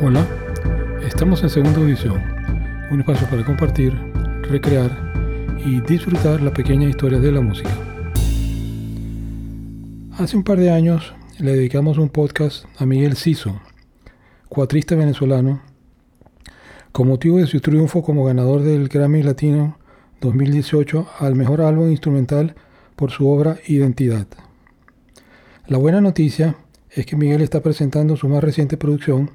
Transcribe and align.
Hola, 0.00 0.24
estamos 1.04 1.42
en 1.42 1.50
Segunda 1.50 1.80
Edición, 1.80 2.22
un 2.92 3.00
espacio 3.00 3.28
para 3.28 3.44
compartir, 3.44 3.92
recrear 4.42 4.96
y 5.66 5.80
disfrutar 5.80 6.40
la 6.40 6.52
pequeña 6.52 6.88
historia 6.88 7.18
de 7.18 7.32
la 7.32 7.40
música. 7.40 7.76
Hace 10.16 10.36
un 10.36 10.44
par 10.44 10.60
de 10.60 10.70
años 10.70 11.14
le 11.40 11.56
dedicamos 11.56 11.98
un 11.98 12.10
podcast 12.10 12.64
a 12.78 12.86
Miguel 12.86 13.16
Ciso, 13.16 13.60
cuatrista 14.48 14.94
venezolano, 14.94 15.62
con 16.92 17.08
motivo 17.08 17.38
de 17.38 17.48
su 17.48 17.60
triunfo 17.60 18.00
como 18.00 18.24
ganador 18.24 18.62
del 18.62 18.86
Grammy 18.86 19.24
Latino 19.24 19.78
2018 20.20 21.08
al 21.18 21.34
mejor 21.34 21.60
álbum 21.60 21.90
instrumental 21.90 22.54
por 22.94 23.10
su 23.10 23.28
obra 23.28 23.56
Identidad. 23.66 24.28
La 25.66 25.76
buena 25.76 26.00
noticia 26.00 26.54
es 26.88 27.04
que 27.04 27.16
Miguel 27.16 27.42
está 27.42 27.64
presentando 27.64 28.14
su 28.14 28.28
más 28.28 28.44
reciente 28.44 28.76
producción 28.76 29.32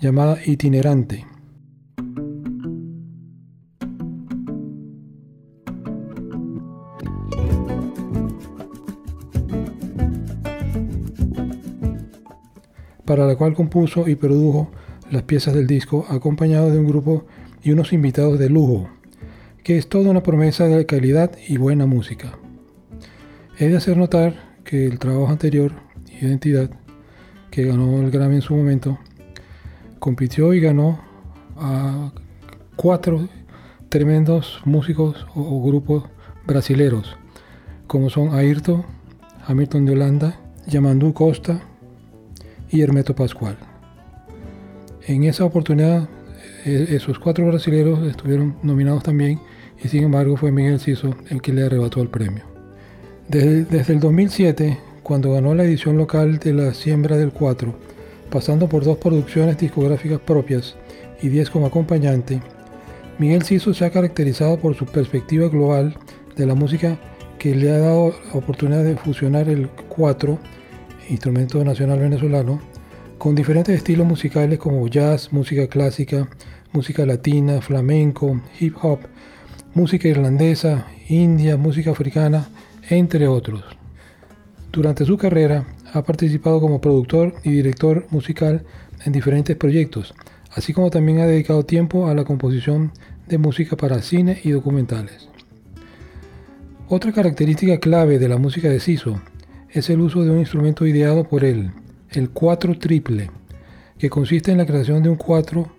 llamada 0.00 0.38
itinerante. 0.44 1.26
para 13.04 13.26
la 13.26 13.36
cual 13.36 13.54
compuso 13.54 14.08
y 14.08 14.14
produjo 14.14 14.70
las 15.10 15.22
piezas 15.22 15.54
del 15.54 15.66
disco 15.66 16.06
acompañado 16.08 16.70
de 16.70 16.78
un 16.78 16.88
grupo 16.88 17.26
y 17.62 17.70
unos 17.70 17.92
invitados 17.92 18.38
de 18.38 18.48
lujo, 18.48 18.88
que 19.62 19.78
es 19.78 19.88
toda 19.88 20.10
una 20.10 20.22
promesa 20.22 20.66
de 20.66 20.86
calidad 20.86 21.32
y 21.46 21.56
buena 21.56 21.86
música. 21.86 22.38
He 23.58 23.68
de 23.68 23.76
hacer 23.76 23.96
notar 23.96 24.34
que 24.64 24.86
el 24.86 24.98
trabajo 24.98 25.28
anterior, 25.30 25.72
Identidad, 26.20 26.70
que 27.50 27.64
ganó 27.64 28.00
el 28.00 28.10
Grammy 28.10 28.36
en 28.36 28.42
su 28.42 28.54
momento, 28.54 28.98
compitió 30.04 30.52
y 30.52 30.60
ganó 30.60 31.00
a 31.56 32.12
cuatro 32.76 33.26
tremendos 33.88 34.60
músicos 34.66 35.26
o, 35.34 35.62
grupos 35.66 36.04
brasileros, 36.46 37.16
como 37.86 38.10
son 38.10 38.34
Ayrton, 38.34 38.84
Hamilton 39.46 39.86
de 39.86 39.92
Holanda, 39.92 40.40
Yamandu 40.66 41.14
Costa 41.14 41.62
y 42.68 42.82
Hermeto 42.82 43.14
Pascual. 43.14 43.56
En 45.06 45.24
esa 45.24 45.46
oportunidad, 45.46 46.06
e, 46.66 46.88
esos 46.90 47.18
cuatro 47.18 47.46
brasileros 47.46 48.06
estuvieron 48.06 48.56
nominados 48.62 49.04
también 49.04 49.40
y 49.82 49.88
sin 49.88 50.02
embargo 50.02 50.36
fue 50.36 50.52
Miguel 50.52 50.80
Ciso 50.80 51.16
el 51.30 51.40
que 51.40 51.54
le 51.54 51.64
arrebató 51.64 52.02
el 52.02 52.08
premio. 52.08 52.44
Desde, 53.28 53.64
desde 53.64 53.94
el 53.94 54.00
2007, 54.00 54.78
cuando 55.02 55.32
ganó 55.32 55.54
la 55.54 55.64
edición 55.64 55.96
local 55.96 56.40
de 56.40 56.52
la 56.52 56.74
Siembra 56.74 57.16
del 57.16 57.32
4, 57.32 57.93
pasando 58.30 58.68
por 58.68 58.84
dos 58.84 58.98
producciones 58.98 59.58
discográficas 59.58 60.20
propias 60.20 60.76
y 61.22 61.28
diez 61.28 61.50
como 61.50 61.66
acompañante, 61.66 62.40
Miguel 63.18 63.44
Ciso 63.44 63.72
se 63.72 63.84
ha 63.84 63.90
caracterizado 63.90 64.58
por 64.58 64.74
su 64.74 64.86
perspectiva 64.86 65.48
global 65.48 65.96
de 66.36 66.46
la 66.46 66.54
música 66.54 66.98
que 67.38 67.54
le 67.54 67.70
ha 67.70 67.78
dado 67.78 68.14
la 68.32 68.38
oportunidad 68.38 68.82
de 68.82 68.96
fusionar 68.96 69.48
el 69.48 69.68
cuatro, 69.68 70.38
instrumento 71.08 71.64
nacional 71.64 72.00
venezolano, 72.00 72.60
con 73.18 73.34
diferentes 73.34 73.76
estilos 73.76 74.06
musicales 74.06 74.58
como 74.58 74.86
jazz, 74.88 75.32
música 75.32 75.66
clásica, 75.68 76.28
música 76.72 77.06
latina, 77.06 77.60
flamenco, 77.60 78.40
hip 78.58 78.76
hop, 78.82 79.00
música 79.74 80.08
irlandesa, 80.08 80.86
india, 81.08 81.56
música 81.56 81.92
africana, 81.92 82.48
entre 82.90 83.28
otros. 83.28 83.62
Durante 84.72 85.04
su 85.04 85.16
carrera 85.16 85.64
ha 85.94 86.02
participado 86.02 86.60
como 86.60 86.80
productor 86.80 87.34
y 87.44 87.50
director 87.50 88.06
musical 88.10 88.64
en 89.04 89.12
diferentes 89.12 89.56
proyectos, 89.56 90.12
así 90.50 90.72
como 90.72 90.90
también 90.90 91.20
ha 91.20 91.26
dedicado 91.26 91.64
tiempo 91.64 92.08
a 92.08 92.14
la 92.14 92.24
composición 92.24 92.92
de 93.28 93.38
música 93.38 93.76
para 93.76 94.02
cine 94.02 94.40
y 94.42 94.50
documentales. 94.50 95.28
Otra 96.88 97.12
característica 97.12 97.78
clave 97.78 98.18
de 98.18 98.28
la 98.28 98.38
música 98.38 98.68
de 98.68 98.80
Siso 98.80 99.20
es 99.70 99.88
el 99.88 100.00
uso 100.00 100.24
de 100.24 100.30
un 100.30 100.40
instrumento 100.40 100.84
ideado 100.84 101.24
por 101.24 101.44
él, 101.44 101.70
el 102.10 102.30
cuatro 102.30 102.76
triple, 102.76 103.30
que 103.96 104.10
consiste 104.10 104.50
en 104.50 104.58
la 104.58 104.66
creación 104.66 105.02
de 105.02 105.10
un 105.10 105.16
cuatro 105.16 105.72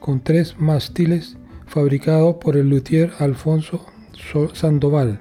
con 0.00 0.20
tres 0.20 0.56
mástiles 0.58 1.36
fabricado 1.66 2.40
por 2.40 2.56
el 2.56 2.68
luthier 2.68 3.12
Alfonso 3.20 3.86
Sandoval, 4.54 5.20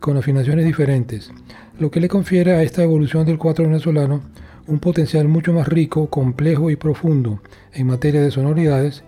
con 0.00 0.16
afinaciones 0.16 0.64
diferentes, 0.64 1.30
lo 1.78 1.90
que 1.90 2.00
le 2.00 2.08
confiere 2.08 2.52
a 2.52 2.62
esta 2.62 2.82
evolución 2.82 3.26
del 3.26 3.38
cuatro 3.38 3.64
venezolano 3.64 4.22
un 4.66 4.80
potencial 4.80 5.28
mucho 5.28 5.52
más 5.52 5.68
rico, 5.68 6.08
complejo 6.08 6.70
y 6.70 6.76
profundo 6.76 7.40
en 7.72 7.86
materia 7.86 8.20
de 8.20 8.30
sonoridades 8.30 9.04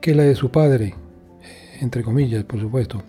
que 0.00 0.14
la 0.14 0.22
de 0.22 0.34
su 0.34 0.50
padre, 0.50 0.94
entre 1.80 2.02
comillas, 2.02 2.44
por 2.44 2.60
supuesto, 2.60 3.02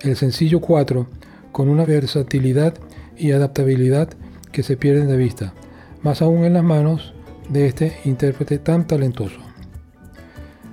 el 0.00 0.16
sencillo 0.16 0.60
4, 0.60 1.06
con 1.50 1.68
una 1.68 1.84
versatilidad 1.84 2.74
y 3.16 3.32
adaptabilidad 3.32 4.08
que 4.52 4.62
se 4.62 4.76
pierden 4.76 5.08
de 5.08 5.16
vista, 5.16 5.52
más 6.02 6.22
aún 6.22 6.44
en 6.44 6.54
las 6.54 6.64
manos 6.64 7.14
de 7.48 7.66
este 7.66 7.92
intérprete 8.04 8.58
tan 8.58 8.86
talentoso. 8.86 9.40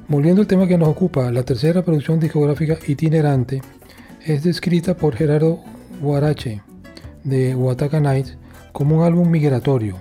Volviendo 0.08 0.42
al 0.42 0.47
tema 0.47 0.68
que 0.68 0.78
nos 0.78 0.90
ocupa, 0.90 1.32
la 1.32 1.44
tercera 1.44 1.84
producción 1.84 2.20
discográfica 2.20 2.78
itinerante 2.88 3.62
es 4.24 4.44
descrita 4.44 4.96
por 4.96 5.16
Gerardo 5.16 5.62
Guarache, 6.01 6.61
de 7.23 7.56
Wataka 7.56 8.00
Nights 8.00 8.38
como 8.72 8.97
un 8.97 9.03
álbum 9.03 9.29
migratorio, 9.29 9.95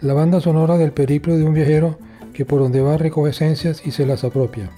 la 0.00 0.14
banda 0.14 0.40
sonora 0.40 0.78
del 0.78 0.92
periplo 0.92 1.36
de 1.36 1.44
un 1.44 1.54
viajero 1.54 1.98
que 2.32 2.44
por 2.44 2.60
donde 2.60 2.80
va 2.80 2.96
recoge 2.96 3.30
esencias 3.30 3.86
y 3.86 3.90
se 3.90 4.06
las 4.06 4.24
apropia. 4.24 4.70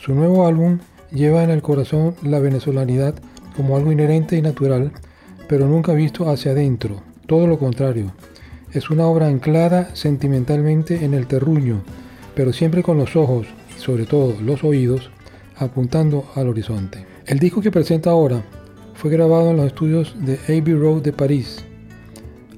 Su 0.00 0.14
nuevo 0.14 0.46
álbum 0.46 0.78
lleva 1.12 1.44
en 1.44 1.50
el 1.50 1.62
corazón 1.62 2.14
la 2.22 2.40
venezolanidad 2.40 3.14
como 3.56 3.76
algo 3.76 3.92
inherente 3.92 4.36
y 4.36 4.42
natural, 4.42 4.92
pero 5.48 5.68
nunca 5.68 5.92
visto 5.92 6.30
hacia 6.30 6.52
adentro, 6.52 7.02
todo 7.26 7.46
lo 7.46 7.58
contrario. 7.58 8.12
Es 8.72 8.90
una 8.90 9.06
obra 9.06 9.26
anclada 9.26 9.94
sentimentalmente 9.94 11.04
en 11.04 11.14
el 11.14 11.26
terruño, 11.26 11.82
pero 12.34 12.52
siempre 12.52 12.82
con 12.82 12.98
los 12.98 13.14
ojos 13.14 13.46
y 13.76 13.80
sobre 13.80 14.06
todo 14.06 14.40
los 14.40 14.64
oídos 14.64 15.10
apuntando 15.56 16.24
al 16.34 16.48
horizonte. 16.48 17.06
El 17.26 17.38
disco 17.38 17.60
que 17.60 17.70
presenta 17.70 18.10
ahora 18.10 18.42
fue 18.96 19.10
grabado 19.10 19.50
en 19.50 19.58
los 19.58 19.66
estudios 19.66 20.16
de 20.24 20.38
Abbey 20.48 20.74
Road 20.74 21.02
de 21.02 21.12
París. 21.12 21.62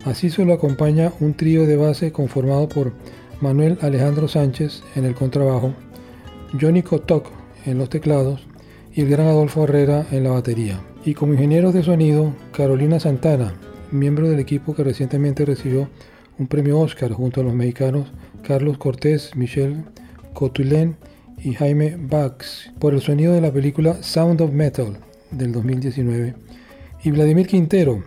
Así 0.05 0.31
se 0.31 0.45
lo 0.45 0.53
acompaña 0.53 1.13
un 1.19 1.35
trío 1.35 1.67
de 1.67 1.77
base 1.77 2.13
conformado 2.13 2.69
por 2.69 2.93
Manuel 3.41 3.77
Alejandro 3.83 4.29
Sánchez 4.29 4.83
en 4.95 5.05
el 5.05 5.15
contrabajo, 5.15 5.75
Johnny 6.59 6.83
Kotok 6.83 7.27
en 7.67 7.79
los 7.79 7.91
teclados 7.91 8.47
y 8.95 9.03
el 9.03 9.11
gran 9.11 9.27
Adolfo 9.27 9.65
Herrera 9.65 10.07
en 10.13 10.25
la 10.25 10.31
batería. 10.31 10.81
Y 11.05 11.15
como 11.15 11.33
ingenieros 11.33 11.75
de 11.75 11.83
sonido, 11.83 12.33
Carolina 12.53 13.01
Santana, 13.01 13.55
miembro 13.91 14.29
del 14.29 14.39
equipo 14.39 14.75
que 14.75 14.85
recientemente 14.85 15.45
recibió 15.45 15.89
un 16.39 16.47
premio 16.47 16.79
Oscar 16.79 17.11
junto 17.13 17.41
a 17.41 17.45
los 17.45 17.55
mexicanos 17.55 18.13
Carlos 18.43 18.79
Cortés, 18.79 19.35
Michel 19.35 19.85
Cotulén 20.35 20.97
y 21.37 21.55
Jaime 21.55 21.97
Bax 21.99 22.71
por 22.79 22.95
el 22.95 23.01
sonido 23.01 23.33
de 23.33 23.41
la 23.41 23.53
película 23.53 24.03
Sound 24.03 24.41
of 24.41 24.53
Metal 24.53 24.99
del 25.31 25.53
2019, 25.53 26.35
y 27.05 27.11
Vladimir 27.11 27.47
Quintero. 27.47 28.03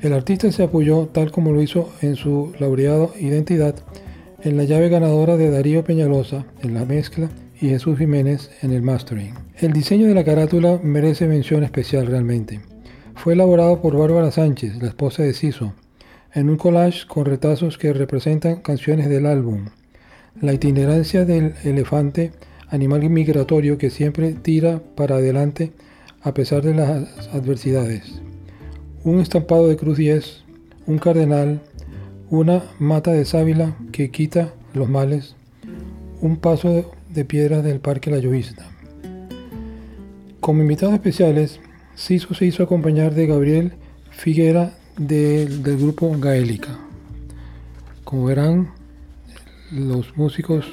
El 0.00 0.12
artista 0.12 0.50
se 0.50 0.62
apoyó, 0.64 1.06
tal 1.06 1.30
como 1.30 1.52
lo 1.52 1.62
hizo 1.62 1.92
en 2.00 2.16
su 2.16 2.52
laureado 2.58 3.12
Identidad, 3.18 3.76
en 4.42 4.56
la 4.56 4.64
llave 4.64 4.88
ganadora 4.88 5.36
de 5.36 5.50
Darío 5.50 5.84
Peñalosa 5.84 6.44
en 6.62 6.74
la 6.74 6.84
mezcla 6.84 7.30
y 7.60 7.68
Jesús 7.68 7.96
Jiménez 7.96 8.50
en 8.62 8.72
el 8.72 8.82
mastering. 8.82 9.34
El 9.58 9.72
diseño 9.72 10.08
de 10.08 10.14
la 10.14 10.24
carátula 10.24 10.80
merece 10.82 11.28
mención 11.28 11.62
especial 11.62 12.06
realmente. 12.06 12.60
Fue 13.14 13.34
elaborado 13.34 13.80
por 13.80 13.96
Bárbara 13.96 14.32
Sánchez, 14.32 14.82
la 14.82 14.88
esposa 14.88 15.22
de 15.22 15.32
Ciso, 15.32 15.74
en 16.34 16.50
un 16.50 16.56
collage 16.56 17.06
con 17.06 17.24
retazos 17.24 17.78
que 17.78 17.92
representan 17.92 18.56
canciones 18.62 19.08
del 19.08 19.26
álbum. 19.26 19.66
La 20.40 20.52
itinerancia 20.52 21.24
del 21.24 21.54
elefante 21.62 22.32
animal 22.72 23.08
migratorio 23.10 23.76
que 23.76 23.90
siempre 23.90 24.32
tira 24.32 24.82
para 24.96 25.16
adelante 25.16 25.72
a 26.22 26.32
pesar 26.32 26.62
de 26.62 26.74
las 26.74 27.28
adversidades. 27.28 28.22
Un 29.04 29.20
estampado 29.20 29.68
de 29.68 29.76
cruz 29.76 29.98
10, 29.98 30.44
un 30.86 30.98
cardenal, 30.98 31.60
una 32.30 32.62
mata 32.78 33.12
de 33.12 33.26
sábila 33.26 33.76
que 33.92 34.10
quita 34.10 34.54
los 34.72 34.88
males, 34.88 35.36
un 36.22 36.38
paso 36.38 36.90
de 37.10 37.24
piedra 37.26 37.60
del 37.60 37.78
Parque 37.78 38.10
La 38.10 38.18
Llovizna. 38.18 38.64
Como 40.40 40.62
invitados 40.62 40.94
especiales, 40.94 41.60
Ciso 41.94 42.32
se 42.32 42.46
hizo 42.46 42.62
acompañar 42.62 43.14
de 43.14 43.26
Gabriel 43.26 43.72
Figuera 44.10 44.72
del 44.96 45.62
grupo 45.62 46.10
Gaélica. 46.18 46.78
Como 48.04 48.24
verán, 48.24 48.70
los 49.70 50.16
músicos 50.16 50.66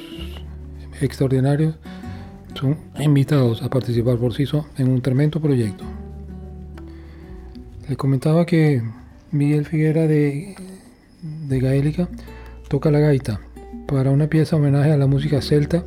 extraordinarios 1.01 1.75
son 2.56 2.78
invitados 3.00 3.62
a 3.62 3.69
participar 3.69 4.18
por 4.18 4.34
CISO 4.34 4.66
en 4.78 4.90
un 4.90 5.01
tremendo 5.01 5.40
proyecto. 5.40 5.86
Les 7.88 7.98
comentaba 7.98 8.46
que 8.46 8.81
Miguel 9.31 9.66
Figuera 9.66 10.07
de, 10.07 10.56
de 11.22 11.60
Gaélica 11.60 12.10
toca 12.68 12.92
la 12.92 13.00
gaita 13.00 13.40
para 13.88 14.12
una 14.12 14.28
pieza 14.28 14.56
homenaje 14.56 14.92
a 14.92 14.98
la 14.98 15.07
música 15.07 15.42
celta 15.42 15.84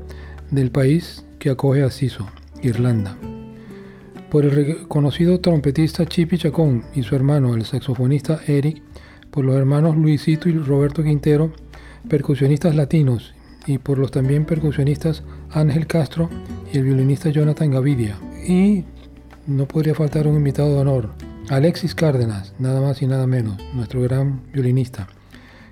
del 0.50 0.70
país 0.70 1.24
que 1.38 1.50
acoge 1.50 1.82
a 1.82 1.90
Siso, 1.90 2.26
Irlanda. 2.62 3.16
Por 4.30 4.44
el 4.44 4.50
reconocido 4.52 5.40
trompetista 5.40 6.06
Chipi 6.06 6.38
Chacón 6.38 6.84
y 6.94 7.02
su 7.02 7.14
hermano, 7.14 7.54
el 7.54 7.64
saxofonista 7.64 8.40
Eric, 8.46 8.82
por 9.30 9.44
los 9.44 9.56
hermanos 9.56 9.96
Luisito 9.96 10.48
y 10.48 10.52
Roberto 10.52 11.02
Quintero, 11.02 11.52
percusionistas 12.08 12.74
latinos, 12.74 13.34
y 13.66 13.78
por 13.78 13.98
los 13.98 14.10
también 14.10 14.44
percusionistas 14.44 15.22
Ángel 15.50 15.86
Castro 15.86 16.28
y 16.72 16.78
el 16.78 16.84
violinista 16.84 17.30
Jonathan 17.30 17.70
Gavidia. 17.70 18.16
Y 18.46 18.84
no 19.46 19.66
podría 19.66 19.94
faltar 19.94 20.26
un 20.26 20.36
invitado 20.36 20.74
de 20.74 20.80
honor, 20.80 21.10
Alexis 21.48 21.94
Cárdenas, 21.94 22.54
nada 22.58 22.80
más 22.80 23.02
y 23.02 23.06
nada 23.06 23.26
menos, 23.26 23.56
nuestro 23.74 24.00
gran 24.02 24.42
violinista, 24.52 25.08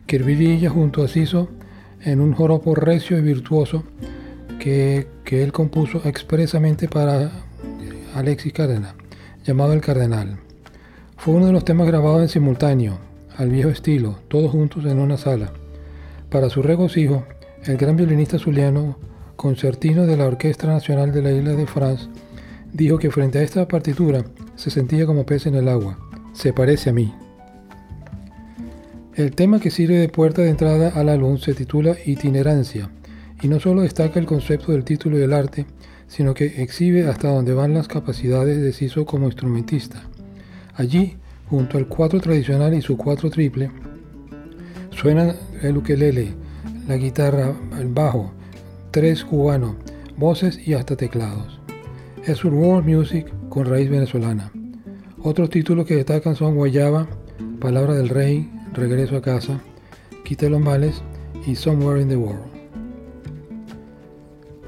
que 0.06 0.68
junto 0.68 1.02
a 1.02 1.08
Ciso 1.08 1.48
en 2.02 2.20
un 2.20 2.32
joropo 2.32 2.74
recio 2.74 3.18
y 3.18 3.22
virtuoso 3.22 3.84
que, 4.58 5.06
que 5.24 5.42
él 5.42 5.52
compuso 5.52 6.02
expresamente 6.04 6.88
para 6.88 7.30
Alexis 8.14 8.52
Cárdenas, 8.52 8.94
llamado 9.44 9.72
El 9.72 9.80
Cardenal. 9.80 10.38
Fue 11.16 11.34
uno 11.34 11.46
de 11.46 11.52
los 11.52 11.64
temas 11.64 11.86
grabados 11.86 12.22
en 12.22 12.28
simultáneo, 12.28 12.98
al 13.36 13.50
viejo 13.50 13.68
estilo, 13.68 14.18
todos 14.28 14.50
juntos 14.50 14.84
en 14.84 14.98
una 14.98 15.16
sala. 15.16 15.52
Para 16.28 16.50
su 16.50 16.62
regocijo, 16.62 17.24
el 17.64 17.76
gran 17.76 17.96
violinista 17.96 18.38
zuliano, 18.38 18.98
concertino 19.36 20.06
de 20.06 20.16
la 20.16 20.26
Orquesta 20.26 20.66
Nacional 20.66 21.12
de 21.12 21.22
la 21.22 21.32
Isla 21.32 21.52
de 21.52 21.66
France, 21.66 22.08
dijo 22.72 22.98
que 22.98 23.10
frente 23.10 23.38
a 23.38 23.42
esta 23.42 23.68
partitura 23.68 24.24
se 24.56 24.70
sentía 24.70 25.06
como 25.06 25.26
pez 25.26 25.46
en 25.46 25.54
el 25.54 25.68
agua. 25.68 25.98
Se 26.32 26.52
parece 26.52 26.90
a 26.90 26.92
mí. 26.92 27.12
El 29.14 29.32
tema 29.32 29.60
que 29.60 29.70
sirve 29.70 29.98
de 29.98 30.08
puerta 30.08 30.42
de 30.42 30.50
entrada 30.50 30.90
al 30.94 31.08
álbum 31.08 31.36
se 31.36 31.52
titula 31.52 31.96
Itinerancia 32.06 32.90
y 33.42 33.48
no 33.48 33.60
solo 33.60 33.82
destaca 33.82 34.18
el 34.18 34.26
concepto 34.26 34.72
del 34.72 34.84
título 34.84 35.16
y 35.16 35.20
del 35.20 35.32
arte, 35.32 35.66
sino 36.06 36.34
que 36.34 36.62
exhibe 36.62 37.06
hasta 37.06 37.28
dónde 37.28 37.52
van 37.52 37.74
las 37.74 37.88
capacidades 37.88 38.60
de 38.60 38.72
Siso 38.72 39.04
como 39.04 39.26
instrumentista. 39.26 40.02
Allí, 40.74 41.16
junto 41.48 41.76
al 41.76 41.88
cuatro 41.88 42.20
tradicional 42.20 42.74
y 42.74 42.82
su 42.82 42.96
cuatro 42.96 43.30
triple, 43.30 43.70
suenan 44.90 45.36
el 45.62 45.76
ukelele, 45.76 46.34
la 46.90 46.96
guitarra, 46.96 47.54
el 47.78 47.86
bajo, 47.86 48.32
tres 48.90 49.24
cubanos, 49.24 49.76
voces 50.16 50.58
y 50.66 50.74
hasta 50.74 50.96
teclados 50.96 51.60
es 52.24 52.44
World 52.44 52.84
Music 52.84 53.32
con 53.48 53.64
raíz 53.66 53.88
venezolana. 53.88 54.50
Otros 55.22 55.50
títulos 55.50 55.86
que 55.86 55.94
destacan 55.94 56.34
son 56.34 56.56
Guayaba, 56.56 57.06
Palabra 57.60 57.94
del 57.94 58.08
Rey, 58.08 58.50
Regreso 58.72 59.16
a 59.16 59.22
casa, 59.22 59.60
Quite 60.24 60.50
los 60.50 60.60
males 60.60 61.00
y 61.46 61.54
Somewhere 61.54 62.02
in 62.02 62.08
the 62.08 62.16
World. 62.16 62.50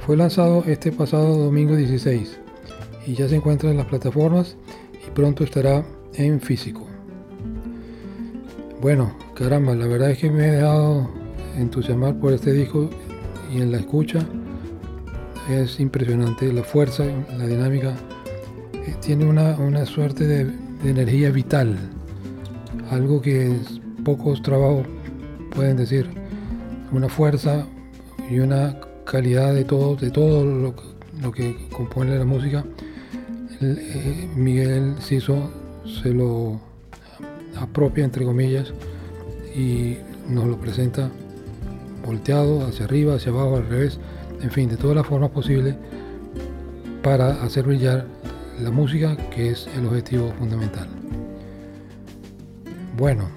Fue 0.07 0.17
lanzado 0.17 0.63
este 0.69 0.93
pasado 0.93 1.37
domingo 1.37 1.75
16 1.75 2.39
y 3.05 3.15
ya 3.15 3.29
se 3.29 3.35
encuentra 3.35 3.69
en 3.69 3.79
las 3.79 3.87
plataformas 3.87 4.57
y 5.05 5.11
pronto 5.11 5.43
estará 5.43 5.85
en 6.15 6.41
físico. 6.41 6.87
Bueno, 8.81 9.13
caramba, 9.35 9.75
la 9.75 9.89
verdad 9.89 10.13
es 10.13 10.19
que 10.19 10.31
me 10.31 10.47
he 10.47 10.51
dejado 10.53 11.22
entusiasmar 11.59 12.15
por 12.17 12.33
este 12.33 12.53
disco 12.53 12.91
y 13.53 13.61
en 13.61 13.73
la 13.73 13.79
escucha 13.79 14.21
es 15.51 15.81
impresionante, 15.81 16.53
la 16.53 16.63
fuerza, 16.63 17.05
la 17.37 17.47
dinámica, 17.47 17.95
eh, 18.87 18.95
tiene 19.01 19.25
una, 19.25 19.87
suerte 19.87 20.27
de, 20.27 20.63
energía 20.85 21.31
vital, 21.31 21.77
algo 22.91 23.23
que 23.23 23.57
pocos 24.05 24.43
trabajos 24.43 24.87
pueden 25.55 25.77
decir, 25.77 26.09
una 26.91 27.09
fuerza 27.09 27.67
y 28.29 28.41
una 28.41 28.81
calidad 29.05 29.55
de 29.55 29.65
todo, 29.65 29.95
de 29.95 30.11
todo 30.11 30.45
lo, 30.45 31.33
que 31.33 31.57
compone 31.71 32.19
la 32.19 32.25
música. 32.25 32.65
Eh, 33.61 34.29
Miguel 34.35 34.97
Ciso 35.01 35.51
se 36.03 36.13
lo 36.13 36.61
apropia, 37.61 38.05
entre 38.05 38.25
comillas, 38.25 38.73
y 39.55 39.99
nos 40.29 40.47
lo 40.47 40.57
presenta 40.59 41.11
volteado 42.05 42.67
hacia 42.67 42.85
arriba, 42.85 43.15
hacia 43.15 43.33
abajo, 43.33 43.57
al 43.57 43.69
revés 43.69 43.99
en 44.43 44.51
fin, 44.51 44.69
de 44.69 44.77
todas 44.77 44.97
las 44.97 45.07
formas 45.07 45.31
posibles 45.31 45.77
para 47.03 47.43
hacer 47.43 47.65
brillar 47.65 48.07
la 48.61 48.71
música, 48.71 49.17
que 49.31 49.51
es 49.51 49.69
el 49.77 49.87
objetivo 49.87 50.33
fundamental. 50.39 50.89
Bueno, 52.97 53.29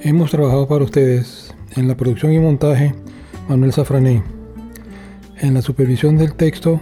hemos 0.00 0.30
trabajado 0.30 0.66
para 0.66 0.84
ustedes 0.84 1.54
en 1.76 1.86
la 1.86 1.96
producción 1.96 2.32
y 2.32 2.38
montaje 2.38 2.94
Manuel 3.48 3.72
Safrané. 3.72 4.22
En 5.38 5.54
la 5.54 5.62
supervisión 5.62 6.16
del 6.16 6.34
texto 6.34 6.80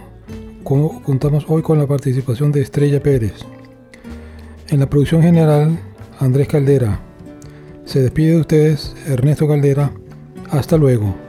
contamos 0.63 1.45
hoy 1.47 1.61
con 1.61 1.77
la 1.77 1.87
participación 1.87 2.51
de 2.51 2.61
Estrella 2.61 3.01
Pérez. 3.01 3.33
En 4.69 4.79
la 4.79 4.89
producción 4.89 5.21
general, 5.21 5.79
Andrés 6.19 6.47
Caldera. 6.47 6.99
Se 7.85 8.01
despide 8.01 8.31
de 8.31 8.41
ustedes 8.41 8.95
Ernesto 9.07 9.47
Caldera. 9.47 9.91
Hasta 10.51 10.77
luego. 10.77 11.28